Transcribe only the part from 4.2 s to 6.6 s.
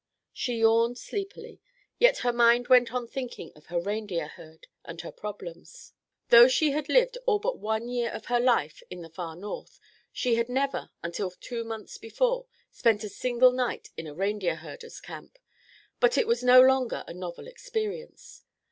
herd and her problems. Though